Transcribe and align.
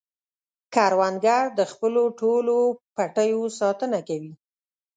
کروندګر 0.73 1.43
د 1.59 1.61
خپلو 1.71 2.03
ټولو 2.21 2.55
پټیو 2.95 3.41
ساتنه 3.59 3.99
کوي 4.07 4.33